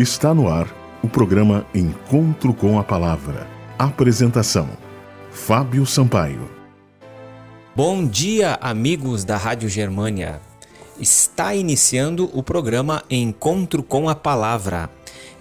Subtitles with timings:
[0.00, 0.66] Está no ar
[1.02, 3.46] o programa Encontro com a Palavra.
[3.78, 4.66] Apresentação:
[5.30, 6.50] Fábio Sampaio.
[7.76, 10.40] Bom dia, amigos da Rádio Germânia.
[10.98, 14.88] Está iniciando o programa Encontro com a Palavra.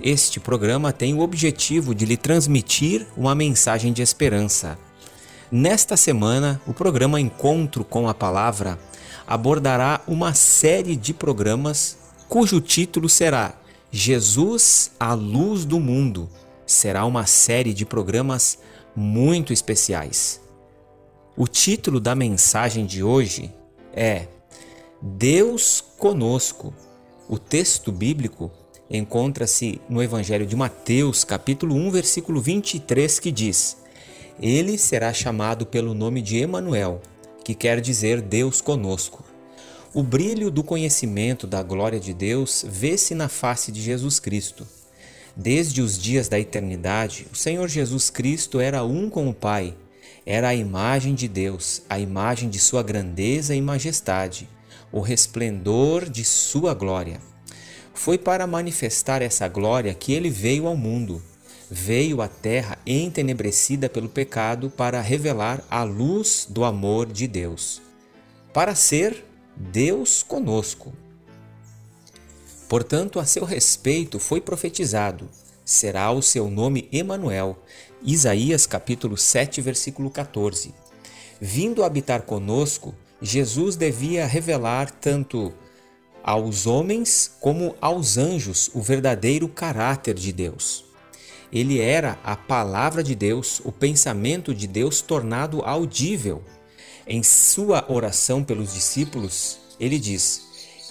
[0.04, 4.78] Este programa tem o objetivo de lhe transmitir uma mensagem de esperança.
[5.50, 8.78] Nesta semana, o programa Encontro com a Palavra
[9.26, 11.98] abordará uma série de programas
[12.28, 13.54] cujo título será
[13.92, 16.30] Jesus, a luz do mundo.
[16.66, 18.60] Será uma série de programas
[18.96, 20.40] muito especiais.
[21.36, 23.52] O título da mensagem de hoje
[23.92, 24.28] é
[25.02, 26.72] Deus conosco.
[27.28, 28.52] O texto bíblico
[28.92, 33.78] encontra-se no Evangelho de Mateus, capítulo 1, versículo 23, que diz:
[34.40, 37.02] Ele será chamado pelo nome de Emanuel,
[37.44, 39.29] que quer dizer Deus conosco.
[39.94, 44.68] O brilho do conhecimento da glória de Deus vê-se na face de Jesus Cristo.
[45.36, 49.76] Desde os dias da eternidade, o Senhor Jesus Cristo era um com o Pai
[50.26, 54.48] era a imagem de Deus, a imagem de sua grandeza e majestade,
[54.92, 57.20] o resplendor de sua glória.
[57.96, 61.20] Foi para manifestar essa glória que ele veio ao mundo.
[61.68, 67.82] Veio à terra entenebrecida pelo pecado para revelar a luz do amor de Deus,
[68.54, 69.26] para ser
[69.60, 70.94] Deus conosco.
[72.70, 75.28] Portanto, a seu respeito foi profetizado:
[75.66, 77.60] será o seu nome Emanuel,
[78.02, 80.74] Isaías capítulo 7, versículo 14.
[81.42, 85.54] Vindo habitar conosco, Jesus devia revelar tanto
[86.24, 90.86] aos homens como aos anjos o verdadeiro caráter de Deus.
[91.52, 96.42] Ele era a palavra de Deus, o pensamento de Deus tornado audível.
[97.08, 100.42] Em sua oração pelos discípulos, ele diz: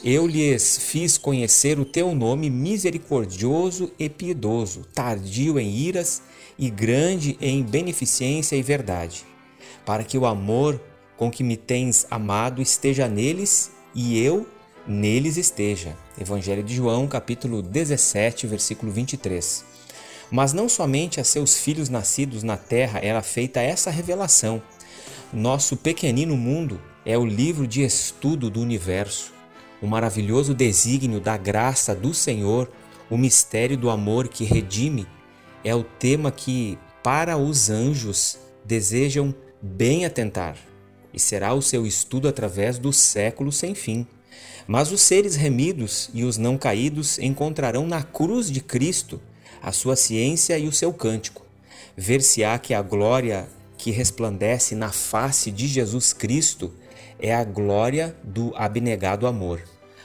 [0.03, 6.23] Eu lhes fiz conhecer o teu nome misericordioso e piedoso, tardio em iras
[6.59, 9.25] e grande em beneficência e verdade,
[9.85, 10.81] para que o amor
[11.17, 14.47] com que me tens amado esteja neles e eu
[14.87, 15.95] neles esteja.
[16.19, 19.65] Evangelho de João, capítulo 17, versículo 23.
[20.31, 24.63] Mas não somente a seus filhos nascidos na terra era feita essa revelação.
[25.33, 29.35] Nosso pequenino mundo é o livro de estudo do universo,
[29.83, 32.71] o maravilhoso desígnio da graça do Senhor,
[33.11, 35.07] o mistério do amor que redime
[35.63, 40.57] é o tema que, para os anjos, desejam bem atentar,
[41.13, 44.07] e será o seu estudo através do século sem fim.
[44.67, 49.21] Mas os seres remidos e os não caídos encontrarão na cruz de Cristo
[49.61, 51.45] a sua ciência e o seu cântico.
[51.95, 53.47] Ver-se-á que a glória
[53.79, 56.75] que resplandece na face de Jesus Cristo
[57.19, 59.63] é a glória do abnegado amor.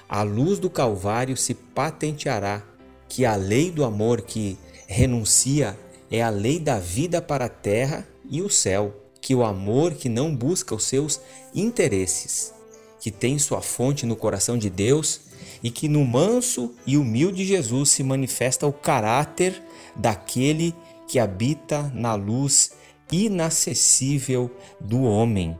[0.07, 2.63] A luz do Calvário se patenteará
[3.09, 4.57] que a lei do amor que
[4.87, 5.77] renuncia
[6.09, 10.07] é a lei da vida para a terra e o céu, que o amor que
[10.07, 11.19] não busca os seus
[11.53, 12.53] interesses,
[12.99, 15.21] que tem sua fonte no coração de Deus
[15.63, 19.61] e que no manso e humilde Jesus se manifesta o caráter
[19.95, 20.75] daquele
[21.07, 22.71] que habita na luz
[23.13, 25.55] inacessível do homem.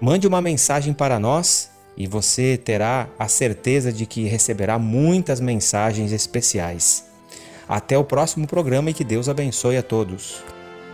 [0.00, 6.12] Mande uma mensagem para nós e você terá a certeza de que receberá muitas mensagens
[6.12, 7.06] especiais.
[7.68, 10.42] Até o próximo programa e que Deus abençoe a todos.